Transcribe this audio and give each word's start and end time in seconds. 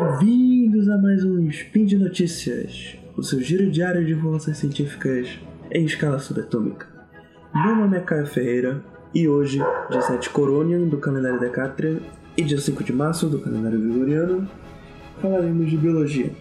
Bem-vindos 0.00 0.88
a 0.88 0.96
mais 0.96 1.22
um 1.24 1.46
Spin 1.50 1.84
de 1.84 1.98
Notícias, 1.98 2.96
o 3.18 3.22
seu 3.22 3.38
giro 3.38 3.70
diário 3.70 4.02
de 4.02 4.14
informações 4.14 4.56
científicas 4.56 5.38
em 5.70 5.84
escala 5.84 6.18
subatômica. 6.18 6.86
Meu 7.54 7.76
nome 7.76 7.98
é 7.98 8.00
Caio 8.00 8.26
Ferreira 8.26 8.82
e 9.14 9.28
hoje, 9.28 9.60
dia 9.90 10.00
7 10.00 10.30
Coronian 10.30 10.88
do 10.88 10.96
calendário 10.96 11.38
Decatrian 11.38 11.98
e 12.34 12.42
dia 12.42 12.58
5 12.58 12.82
de 12.82 12.94
março 12.94 13.28
do 13.28 13.40
calendário 13.40 13.78
Gregoriano, 13.78 14.48
falaremos 15.20 15.68
de 15.68 15.76
biologia 15.76 16.32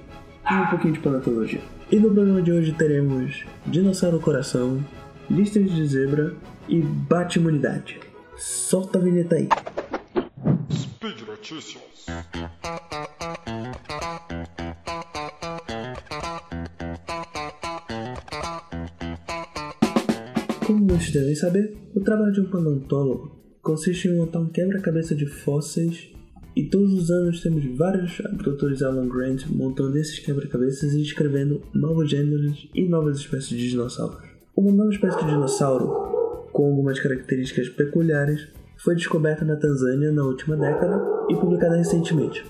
e 0.49 0.53
um 0.53 0.67
pouquinho 0.67 0.93
de 0.93 0.99
paleontologia. 1.01 1.61
E 1.91 1.97
no 1.97 2.13
programa 2.13 2.41
de 2.41 2.53
hoje 2.53 2.71
teremos 2.71 3.43
Dinossauro 3.65 4.21
Coração, 4.21 4.81
Listas 5.29 5.69
de 5.69 5.85
Zebra 5.85 6.33
e 6.69 6.79
Bate-Imunidade. 6.79 7.99
Solta 8.37 8.99
a 8.99 9.01
vinheta 9.01 9.35
aí. 9.35 9.49
Speed 10.71 11.27
Notícias. 11.27 12.05
Como 20.69 20.85
muitos 20.85 21.09
devem 21.09 21.33
saber, 21.33 21.75
o 21.95 21.99
trabalho 21.99 22.31
de 22.31 22.41
um 22.41 22.45
paleontólogo 22.45 23.35
consiste 23.59 24.07
em 24.07 24.15
montar 24.15 24.37
um 24.37 24.49
quebra-cabeça 24.49 25.15
de 25.15 25.25
fósseis 25.25 26.11
e 26.55 26.63
todos 26.69 26.93
os 26.93 27.09
anos 27.09 27.41
temos 27.41 27.65
vários 27.75 28.21
abdutores 28.23 28.83
Alan 28.83 29.09
Grant 29.09 29.47
montando 29.47 29.97
esses 29.97 30.19
quebra-cabeças 30.19 30.93
e 30.93 30.99
descrevendo 30.99 31.59
novos 31.73 32.07
gêneros 32.07 32.69
e 32.75 32.87
novas 32.87 33.17
espécies 33.17 33.57
de 33.57 33.71
dinossauros. 33.71 34.19
Uma 34.55 34.71
nova 34.71 34.91
espécie 34.91 35.17
de 35.17 35.31
dinossauro, 35.31 35.87
com 36.53 36.67
algumas 36.67 36.99
características 36.99 37.67
peculiares, 37.69 38.47
foi 38.77 38.93
descoberta 38.93 39.43
na 39.43 39.55
Tanzânia 39.55 40.11
na 40.11 40.23
última 40.23 40.55
década 40.55 41.01
e 41.31 41.35
publicada 41.35 41.77
recentemente. 41.77 42.45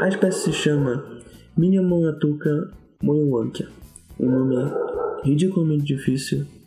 A 0.00 0.08
espécie 0.08 0.50
se 0.50 0.52
chama 0.52 1.22
Minyamonatuka 1.56 2.72
moyuankia, 3.00 3.68
um 4.18 4.28
nome 4.28 4.56
ridiculamente 5.22 5.84
difícil 5.84 6.57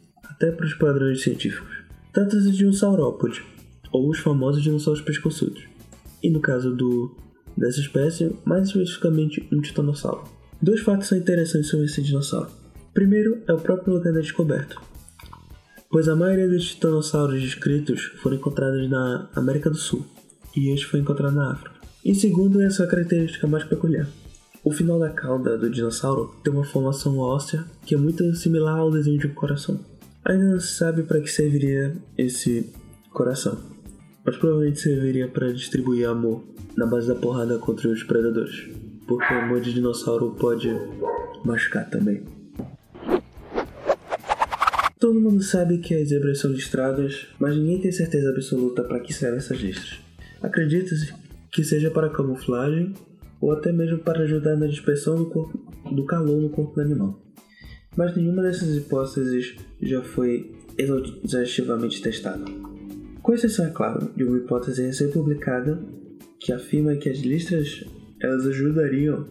até 0.42 0.52
para 0.52 0.66
os 0.66 0.74
padrões 0.74 1.22
científicos. 1.22 1.78
Trata-se 2.12 2.52
de 2.52 2.66
um 2.66 2.74
saurópode, 2.74 3.44
ou 3.92 4.10
os 4.10 4.18
famosos 4.18 4.64
dinossauros 4.64 5.02
pescoçudos, 5.02 5.64
e 6.24 6.32
no 6.32 6.40
caso 6.40 6.76
do, 6.76 7.16
dessa 7.56 7.80
espécie, 7.80 8.36
mais 8.44 8.68
especificamente 8.68 9.48
um 9.54 9.62
titanossauro. 9.62 10.24
Dois 10.60 10.82
fatos 10.82 11.08
são 11.08 11.18
interessantes 11.18 11.70
sobre 11.70 11.86
esse 11.86 12.02
dinossauro. 12.02 12.50
Primeiro 12.92 13.42
é 13.48 13.54
o 13.54 13.60
próprio 13.60 13.94
lugar 13.94 14.12
da 14.12 14.20
descoberta, 14.20 14.76
pois 15.90 16.10
a 16.10 16.16
maioria 16.16 16.50
dos 16.50 16.70
titanossauros 16.70 17.40
descritos 17.40 18.12
foram 18.22 18.38
encontrados 18.38 18.90
na 18.90 19.30
América 19.36 19.70
do 19.70 19.78
Sul, 19.78 20.06
e 20.56 20.74
este 20.74 20.88
foi 20.88 21.00
encontrado 21.00 21.36
na 21.36 21.54
África. 21.54 21.80
E 22.04 22.16
segundo 22.16 22.62
é 22.62 22.66
a 22.66 22.72
sua 22.72 22.88
característica 22.88 23.48
mais 23.48 23.64
peculiar. 23.64 24.08
O 24.64 24.72
final 24.72 25.00
da 25.00 25.10
cauda 25.10 25.58
do 25.58 25.70
dinossauro 25.70 26.36
tem 26.44 26.52
uma 26.52 26.64
formação 26.64 27.18
óssea 27.20 27.64
que 27.86 27.96
é 27.96 27.98
muito 27.98 28.36
similar 28.36 28.80
ao 28.80 28.92
desenho 28.92 29.20
de 29.20 29.28
um 29.28 29.34
coração. 29.34 29.91
Ainda 30.24 30.46
não 30.46 30.60
se 30.60 30.76
sabe 30.76 31.04
para 31.04 31.20
que 31.20 31.30
serviria 31.30 31.96
esse 32.18 32.72
coração, 33.10 33.58
mas 34.24 34.38
provavelmente 34.38 34.80
serviria 34.80 35.28
para 35.28 35.52
distribuir 35.52 36.08
amor 36.08 36.44
na 36.78 36.86
base 36.86 37.08
da 37.08 37.16
porrada 37.16 37.58
contra 37.58 37.90
os 37.90 38.04
predadores, 38.04 38.70
porque 39.08 39.34
amor 39.34 39.62
de 39.62 39.74
dinossauro 39.74 40.36
pode 40.40 40.70
machucar 41.44 41.90
também. 41.90 42.24
Todo 45.00 45.20
mundo 45.20 45.42
sabe 45.42 45.80
que 45.80 45.96
as 45.96 46.10
zebras 46.10 46.38
são 46.38 46.52
listradas, 46.52 47.28
mas 47.40 47.58
ninguém 47.58 47.82
tem 47.82 47.92
certeza 47.92 48.30
absoluta 48.30 48.84
para 48.84 49.00
que 49.00 49.12
servem 49.12 49.40
essas 49.40 49.58
listras. 49.60 50.00
Acredita-se 50.40 51.12
que 51.52 51.64
seja 51.64 51.90
para 51.90 52.10
camuflagem 52.10 52.94
ou 53.42 53.52
até 53.52 53.72
mesmo 53.72 53.98
para 53.98 54.22
ajudar 54.22 54.56
na 54.56 54.68
dispersão 54.68 55.16
do, 55.16 55.26
corpo, 55.26 55.58
do 55.92 56.06
calor 56.06 56.40
no 56.40 56.50
corpo 56.50 56.76
do 56.76 56.82
animal. 56.82 57.20
Mas 57.96 58.16
nenhuma 58.16 58.42
dessas 58.42 58.76
hipóteses 58.76 59.56
já 59.82 60.02
foi 60.02 60.56
exaustivamente 60.78 62.02
testada. 62.02 62.46
Com 63.22 63.34
exceção, 63.34 63.66
é 63.66 63.70
claro, 63.70 64.12
de 64.16 64.24
uma 64.24 64.38
hipótese 64.38 64.84
recém-publicada 64.84 65.80
que 66.40 66.52
afirma 66.52 66.96
que 66.96 67.10
as 67.10 67.20
listras 67.20 67.86
elas 68.22 68.48
ajudariam 68.48 69.28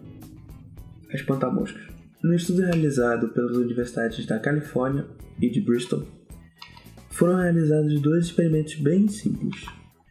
a 1.10 1.14
espantar 1.14 1.52
moscas. 1.52 1.82
No 2.22 2.34
estudo 2.34 2.62
realizado 2.62 3.28
pelas 3.30 3.56
universidades 3.56 4.26
da 4.26 4.38
Califórnia 4.38 5.06
e 5.40 5.48
de 5.48 5.60
Bristol, 5.60 6.04
foram 7.08 7.36
realizados 7.36 8.00
dois 8.00 8.26
experimentos 8.26 8.74
bem 8.76 9.08
simples. 9.08 9.64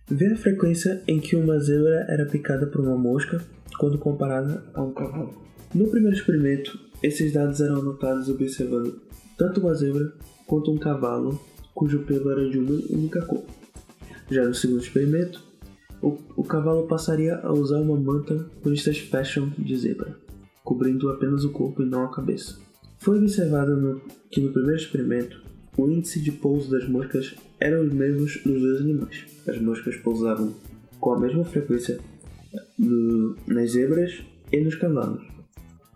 Ver 0.09 0.33
a 0.33 0.37
frequência 0.37 1.01
em 1.07 1.19
que 1.19 1.35
uma 1.35 1.59
zebra 1.59 2.05
era 2.09 2.25
picada 2.25 2.65
por 2.65 2.81
uma 2.81 2.97
mosca 2.97 3.41
quando 3.77 3.99
comparada 3.99 4.63
a 4.73 4.81
um 4.81 4.91
cavalo. 4.91 5.41
No 5.73 5.87
primeiro 5.87 6.17
experimento, 6.17 6.79
esses 7.01 7.31
dados 7.33 7.61
eram 7.61 7.77
anotados 7.77 8.29
observando 8.29 9.01
tanto 9.37 9.61
uma 9.61 9.73
zebra 9.73 10.13
quanto 10.45 10.71
um 10.71 10.77
cavalo 10.77 11.39
cujo 11.73 11.99
pelo 11.99 12.31
era 12.31 12.49
de 12.49 12.59
uma 12.59 12.71
única 12.89 13.21
cor. 13.21 13.43
Já 14.29 14.45
no 14.45 14.53
segundo 14.53 14.81
experimento, 14.81 15.41
o, 16.01 16.17
o 16.35 16.43
cavalo 16.43 16.87
passaria 16.87 17.37
a 17.37 17.53
usar 17.53 17.77
uma 17.77 17.97
manta 17.97 18.45
com 18.61 18.69
listas 18.69 18.99
fashion 18.99 19.49
de 19.57 19.77
zebra, 19.77 20.15
cobrindo 20.63 21.09
apenas 21.09 21.43
o 21.45 21.51
corpo 21.51 21.81
e 21.81 21.85
não 21.85 22.03
a 22.03 22.11
cabeça. 22.11 22.59
Foi 22.97 23.17
observado 23.17 23.77
no, 23.77 24.01
que 24.29 24.41
no 24.41 24.51
primeiro 24.51 24.77
experimento, 24.77 25.41
o 25.77 25.89
índice 25.89 26.19
de 26.19 26.33
pouso 26.33 26.69
das 26.69 26.87
moscas 26.87 27.33
eram 27.59 27.85
os 27.85 27.93
mesmos 27.93 28.43
nos 28.45 28.61
dois 28.61 28.81
animais. 28.81 29.25
As 29.47 29.59
moscas 29.61 29.95
pousavam 29.95 30.53
com 30.99 31.13
a 31.13 31.19
mesma 31.19 31.45
frequência 31.45 31.99
no, 32.77 33.35
nas 33.47 33.71
zebras 33.71 34.21
e 34.51 34.59
nos 34.59 34.75
cavalos, 34.75 35.25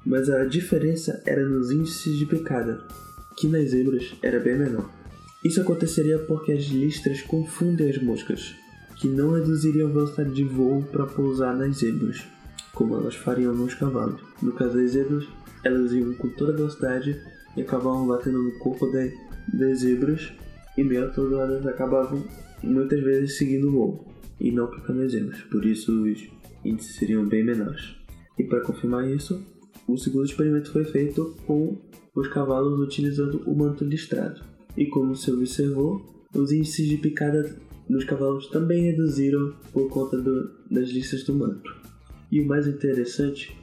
mas 0.06 0.30
a 0.30 0.46
diferença 0.46 1.22
era 1.26 1.46
nos 1.48 1.72
índices 1.72 2.18
de 2.18 2.26
picada, 2.26 2.86
que 3.38 3.48
nas 3.48 3.70
zebras 3.70 4.14
era 4.22 4.40
bem 4.40 4.58
menor. 4.58 4.90
Isso 5.44 5.62
aconteceria 5.62 6.20
porque 6.20 6.52
as 6.52 6.66
listras 6.66 7.22
confundem 7.22 7.90
as 7.90 8.02
moscas, 8.02 8.56
que 8.98 9.08
não 9.08 9.32
reduziriam 9.32 9.90
a 9.90 9.92
velocidade 9.92 10.34
de 10.34 10.44
voo 10.44 10.84
para 10.84 11.06
pousar 11.06 11.56
nas 11.56 11.78
zebras, 11.78 12.24
como 12.74 12.96
elas 12.96 13.16
fariam 13.16 13.54
nos 13.54 13.74
cavalos. 13.74 14.22
No 14.42 14.54
caso 14.54 14.78
das 14.78 14.92
zebras, 14.92 15.26
elas 15.64 15.92
iam 15.92 16.14
com 16.14 16.30
toda 16.30 16.54
a 16.54 16.56
velocidade 16.56 17.20
e 17.56 17.62
acabavam 17.62 18.08
batendo 18.08 18.42
no 18.42 18.58
corpo 18.60 18.88
das, 18.92 19.80
zebras, 19.80 20.34
e 20.78 20.84
meio 20.84 21.14
todo 21.14 21.40
elas 21.40 21.66
acabavam 21.68 22.24
muitas 22.64 23.02
vezes 23.02 23.38
seguindo 23.38 23.68
o 23.68 23.72
voo, 23.72 24.14
e 24.40 24.52
não 24.52 24.68
picando 24.68 25.02
as 25.02 25.12
zebras, 25.12 25.42
por 25.42 25.66
isso 25.66 25.92
os 26.04 26.28
índices 26.64 26.96
seriam 26.96 27.26
bem 27.26 27.44
menores. 27.44 27.96
E 28.38 28.44
para 28.44 28.62
confirmar 28.62 29.08
isso, 29.10 29.46
o 29.88 29.98
segundo 29.98 30.26
experimento 30.26 30.72
foi 30.72 30.86
feito 30.86 31.36
com 31.46 31.78
os 32.16 32.28
cavalos 32.28 32.80
utilizando 32.80 33.42
o 33.46 33.56
manto 33.56 33.84
listrado. 33.84 34.42
E 34.78 34.86
como 34.86 35.16
se 35.16 35.32
observou, 35.32 36.26
os 36.34 36.52
índices 36.52 36.88
de 36.88 36.98
picada 36.98 37.56
nos 37.90 38.04
cavalos 38.04 38.48
também 38.48 38.84
reduziram 38.84 39.54
por 39.72 39.90
conta 39.90 40.18
do, 40.18 40.52
das 40.70 40.90
listas 40.90 41.24
do 41.24 41.36
manto. 41.36 41.76
E 42.32 42.42
o 42.42 42.48
mais 42.48 42.68
interessante 42.68 43.56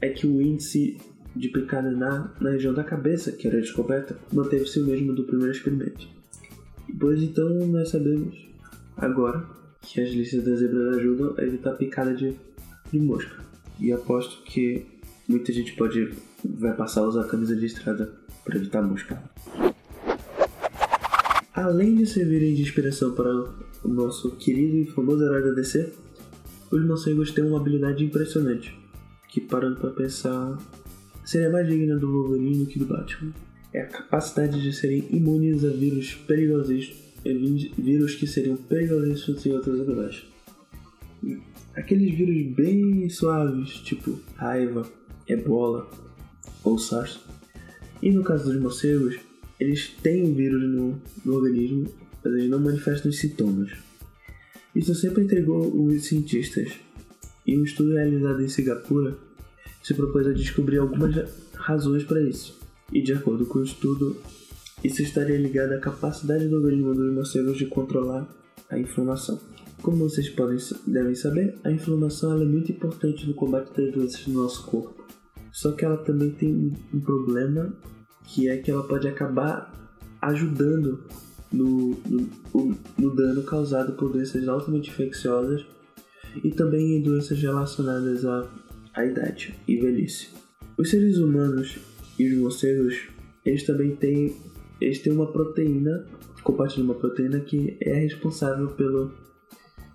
é 0.00 0.08
que 0.08 0.26
o 0.26 0.40
índice 0.40 0.96
de 1.36 1.48
picada 1.48 1.90
na, 1.90 2.34
na 2.40 2.50
região 2.50 2.74
da 2.74 2.82
cabeça, 2.82 3.30
que 3.32 3.46
era 3.46 3.60
descoberta, 3.60 4.18
manteve-se 4.32 4.80
o 4.80 4.86
mesmo 4.86 5.14
do 5.14 5.24
primeiro 5.24 5.52
experimento. 5.52 6.08
Pois 6.98 7.22
então 7.22 7.48
nós 7.68 7.90
sabemos 7.90 8.34
agora 8.96 9.46
que 9.82 10.00
as 10.00 10.10
listas 10.10 10.44
das 10.44 10.58
zebras 10.58 10.96
ajudam 10.96 11.34
a 11.38 11.42
evitar 11.42 11.72
picada 11.74 12.14
de, 12.14 12.34
de 12.90 12.98
mosca. 12.98 13.44
E 13.78 13.92
aposto 13.92 14.42
que 14.42 14.84
muita 15.28 15.52
gente 15.52 15.74
pode 15.74 16.14
vai 16.42 16.74
passar 16.74 17.02
a 17.02 17.08
usar 17.08 17.24
camisa 17.24 17.54
de 17.54 17.66
estrada 17.66 18.12
para 18.44 18.56
evitar 18.56 18.82
mosca. 18.82 19.22
Além 21.52 21.96
de 21.96 22.06
servirem 22.06 22.54
de 22.54 22.62
inspiração 22.62 23.12
para 23.12 23.30
o 23.84 23.88
nosso 23.88 24.36
querido 24.36 24.76
e 24.76 24.86
famoso 24.86 25.22
herói 25.24 25.42
da 25.42 25.50
DC, 25.50 25.92
os 26.70 26.86
morcegos 26.86 27.32
têm 27.32 27.44
uma 27.44 27.58
habilidade 27.58 28.04
impressionante, 28.04 28.74
que 29.28 29.40
parando 29.40 29.80
para 29.80 29.90
pensar, 29.90 30.56
seria 31.24 31.50
mais 31.50 31.66
digna 31.66 31.96
do 31.96 32.10
Wolverine 32.10 32.66
que 32.66 32.78
do 32.78 32.86
Batman. 32.86 33.32
É 33.72 33.82
a 33.82 33.86
capacidade 33.86 34.62
de 34.62 34.72
serem 34.72 35.06
imunes 35.10 35.64
a 35.64 35.68
vírus 35.68 36.14
perigosos, 36.26 36.94
vírus 37.76 38.14
que 38.14 38.26
seriam 38.26 38.56
perigosos 38.56 39.44
em 39.44 39.52
outros 39.52 39.80
animais. 39.80 40.24
Aqueles 41.74 42.16
vírus 42.16 42.54
bem 42.54 43.08
suaves, 43.10 43.70
tipo 43.80 44.18
raiva, 44.36 44.88
ebola 45.28 45.88
ou 46.64 46.78
SARS. 46.78 47.20
E 48.02 48.10
no 48.10 48.22
caso 48.22 48.50
dos 48.50 48.60
morcegos, 48.60 49.16
eles 49.58 49.88
têm 50.02 50.22
o 50.22 50.34
vírus 50.34 50.62
no, 50.62 51.00
no 51.24 51.34
organismo, 51.34 51.92
mas 52.24 52.32
eles 52.34 52.50
não 52.50 52.60
manifestam 52.60 53.10
os 53.10 53.18
sintomas. 53.18 53.72
Isso 54.74 54.94
sempre 54.94 55.24
intrigou 55.24 55.66
os 55.84 56.04
cientistas, 56.04 56.72
e 57.46 57.58
um 57.58 57.64
estudo 57.64 57.94
realizado 57.94 58.42
em 58.42 58.48
Singapura 58.48 59.16
se 59.82 59.94
propôs 59.94 60.26
a 60.26 60.32
descobrir 60.32 60.78
algumas 60.78 61.14
razões 61.54 62.04
para 62.04 62.20
isso. 62.20 62.58
E 62.92 63.00
de 63.00 63.12
acordo 63.12 63.46
com 63.46 63.58
o 63.60 63.64
estudo, 63.64 64.16
isso 64.84 65.02
estaria 65.02 65.38
ligado 65.38 65.72
à 65.72 65.78
capacidade 65.78 66.46
do 66.46 66.56
organismo 66.56 66.94
dos 66.94 67.12
morcegos 67.12 67.56
de 67.56 67.66
controlar 67.66 68.28
a 68.70 68.78
inflamação. 68.78 69.40
Como 69.82 70.08
vocês 70.08 70.28
podem, 70.28 70.58
devem 70.86 71.14
saber, 71.14 71.58
a 71.64 71.70
inflamação 71.70 72.40
é 72.40 72.44
muito 72.44 72.70
importante 72.70 73.26
no 73.26 73.34
combate 73.34 73.74
das 73.74 73.92
doenças 73.92 74.24
do 74.24 74.32
nosso 74.32 74.66
corpo. 74.66 74.97
Só 75.58 75.72
que 75.72 75.84
ela 75.84 75.96
também 75.96 76.30
tem 76.30 76.72
um 76.94 77.00
problema 77.00 77.74
que 78.28 78.48
é 78.48 78.58
que 78.58 78.70
ela 78.70 78.86
pode 78.86 79.08
acabar 79.08 79.74
ajudando 80.22 81.02
no, 81.52 81.98
no, 82.06 82.78
no 82.96 83.16
dano 83.16 83.42
causado 83.42 83.94
por 83.94 84.12
doenças 84.12 84.46
altamente 84.46 84.90
infecciosas 84.90 85.66
e 86.44 86.52
também 86.52 86.98
em 86.98 87.02
doenças 87.02 87.42
relacionadas 87.42 88.24
à, 88.24 88.48
à 88.94 89.04
idade 89.04 89.52
e 89.66 89.76
velhice. 89.80 90.28
Os 90.78 90.90
seres 90.90 91.18
humanos 91.18 91.76
e 92.16 92.32
os 92.32 92.38
morcegos, 92.38 93.08
eles 93.44 93.66
também 93.66 93.96
têm, 93.96 94.36
eles 94.80 95.00
têm 95.00 95.12
uma 95.12 95.26
proteína, 95.26 96.06
compartilham 96.44 96.84
uma 96.84 96.94
proteína 96.94 97.40
que 97.40 97.76
é 97.80 97.94
responsável 97.94 98.68
pelo, 98.68 99.12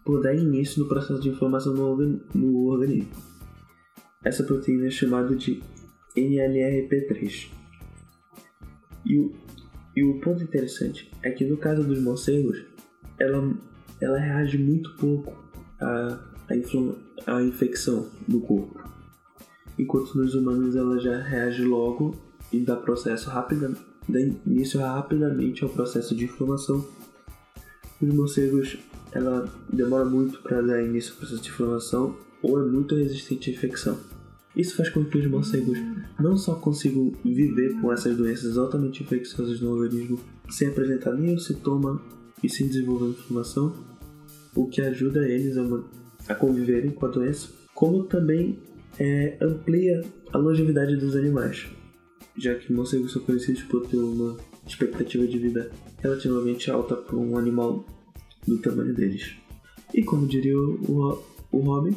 por 0.04 0.22
dar 0.22 0.36
início 0.36 0.84
no 0.84 0.90
processo 0.90 1.22
de 1.22 1.30
inflamação 1.30 1.74
no, 1.74 2.20
no 2.36 2.66
organismo. 2.66 3.33
Essa 4.24 4.44
proteína 4.44 4.88
é 4.88 4.90
chamada 4.90 5.36
de 5.36 5.62
NLRP3. 6.16 7.50
E 9.06 9.20
o, 9.20 9.34
e 9.96 10.04
o 10.04 10.20
ponto 10.22 10.42
interessante 10.42 11.12
é 11.22 11.30
que 11.32 11.44
no 11.46 11.58
caso 11.58 11.84
dos 11.84 12.02
morcegos, 12.02 12.64
ela, 13.20 13.54
ela 14.00 14.18
reage 14.18 14.58
muito 14.58 14.96
pouco 14.96 15.36
à, 15.80 16.20
à, 16.50 17.36
à 17.36 17.44
infecção 17.44 18.10
no 18.28 18.40
corpo. 18.42 18.82
Enquanto 19.78 20.16
nos 20.16 20.36
humanos 20.36 20.76
ela 20.76 21.00
já 21.00 21.20
reage 21.22 21.64
logo 21.64 22.16
e 22.52 22.60
dá 22.60 22.76
processo 22.76 23.30
rápido, 23.30 23.76
dá 24.08 24.22
início 24.22 24.80
rapidamente 24.80 25.64
ao 25.64 25.70
processo 25.70 26.16
de 26.16 26.26
inflamação. 26.26 26.88
Os 28.02 28.14
morcegos 28.14 28.78
ela 29.12 29.52
demora 29.72 30.06
muito 30.06 30.42
para 30.42 30.62
dar 30.62 30.82
início 30.82 31.12
ao 31.12 31.18
processo 31.18 31.42
de 31.42 31.50
inflamação 31.50 32.18
ou 32.42 32.62
é 32.62 32.66
muito 32.66 32.96
resistente 32.96 33.50
à 33.50 33.54
infecção. 33.54 34.13
Isso 34.56 34.76
faz 34.76 34.90
com 34.90 35.04
que 35.04 35.18
os 35.18 35.26
morcegos 35.26 35.80
não 36.20 36.38
só 36.38 36.56
consigam 36.56 37.12
viver 37.24 37.74
com 37.82 37.92
essas 37.92 38.16
doenças 38.16 38.58
altamente 38.58 39.02
infecciosas 39.02 39.60
no 39.60 39.72
organismo 39.72 40.20
sem 40.50 40.68
apresentar 40.68 41.14
nenhum 41.14 41.40
sintoma 41.40 42.02
e 42.44 42.50
sem 42.50 42.68
desenvolver 42.68 43.08
inflamação, 43.08 43.74
o 44.56 44.68
que 44.68 44.82
ajuda 44.82 45.28
eles 45.28 45.58
a, 45.58 45.64
a 46.28 46.36
conviverem 46.36 46.92
com 46.92 47.06
a 47.06 47.10
doença, 47.10 47.50
como 47.74 48.04
também 48.04 48.60
é, 49.00 49.38
amplia 49.42 50.02
a 50.32 50.38
longevidade 50.38 50.96
dos 50.98 51.16
animais, 51.16 51.66
já 52.38 52.54
que 52.56 52.72
morcegos 52.72 53.12
são 53.12 53.24
conhecidos 53.24 53.64
por 53.64 53.88
ter 53.88 53.98
uma 53.98 54.38
expectativa 54.68 55.26
de 55.26 55.38
vida 55.40 55.72
relativamente 56.00 56.70
alta 56.70 56.96
para 56.96 57.16
um 57.16 57.38
animal 57.38 57.86
do 58.48 58.60
tamanho 58.60 58.94
deles. 58.94 59.36
E 59.94 60.04
como 60.04 60.28
diria 60.28 60.58
o, 60.58 60.76
o, 60.92 61.24
o 61.52 61.60
Robin, 61.60 61.96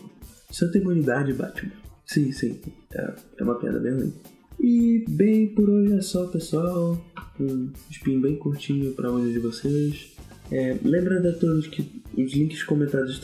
santa 0.51 0.79
imunidade, 0.79 1.33
Batman. 1.33 1.86
Sim, 2.07 2.31
sim. 2.31 2.61
É, 2.95 3.15
é 3.39 3.43
uma 3.43 3.59
piada 3.59 3.81
bem 3.81 3.93
ruim. 3.93 4.15
E 4.59 5.05
bem, 5.09 5.49
por 5.49 5.69
hoje 5.69 5.93
é 5.95 6.01
só, 6.01 6.27
pessoal. 6.29 6.97
Um 7.39 7.71
spin 7.91 8.21
bem 8.21 8.37
curtinho 8.37 8.93
para 8.93 9.11
onde 9.11 9.33
de 9.33 9.41
vocês. 9.41 10.15
É, 10.51 10.79
lembrando 10.83 11.29
a 11.29 11.33
todos 11.33 11.67
que 11.67 12.03
os 12.17 12.33
links 12.33 12.63
comentados 12.63 13.21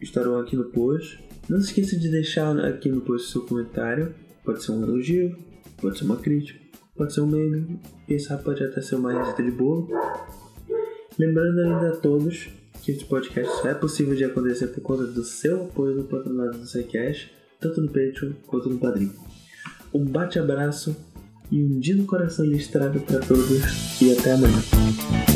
estarão 0.00 0.38
aqui 0.38 0.56
no 0.56 0.64
post. 0.66 1.22
Não 1.48 1.60
se 1.60 1.66
esqueça 1.66 1.98
de 1.98 2.08
deixar 2.08 2.58
aqui 2.60 2.88
no 2.88 3.00
post 3.00 3.30
seu 3.30 3.42
comentário. 3.42 4.14
Pode 4.44 4.62
ser 4.62 4.72
um 4.72 4.82
elogio, 4.84 5.36
pode 5.80 5.98
ser 5.98 6.04
uma 6.04 6.16
crítica, 6.16 6.58
pode 6.96 7.12
ser 7.12 7.20
um 7.20 7.26
meme, 7.26 7.78
sabe 8.18 8.42
pode 8.42 8.64
até 8.64 8.80
ser 8.80 8.94
uma 8.94 9.12
receita 9.12 9.42
de 9.42 9.50
bolo. 9.50 9.88
Lembrando 11.18 11.60
ainda 11.60 11.90
a 11.90 11.96
todos 11.96 12.48
que 12.82 12.92
esse 12.92 13.04
podcast 13.04 13.60
só 13.60 13.68
é 13.68 13.74
possível 13.74 14.14
de 14.14 14.24
acontecer 14.24 14.68
por 14.68 14.80
conta 14.80 15.06
do 15.06 15.22
seu 15.22 15.64
apoio 15.64 15.96
no 15.96 16.04
patronato 16.04 16.58
do 16.58 16.66
SciCash 16.66 17.39
tanto 17.60 17.80
no 17.80 17.88
Patreon 17.88 18.32
quanto 18.46 18.68
no 18.68 18.78
Padrim. 18.78 19.12
Um 19.92 20.04
bate-abraço 20.04 20.96
e 21.50 21.62
um 21.62 21.78
dia 21.78 21.96
no 21.96 22.06
coração 22.06 22.44
listrado 22.44 23.00
para 23.00 23.20
todos 23.20 24.00
e 24.00 24.12
até 24.12 24.32
amanhã. 24.32 25.29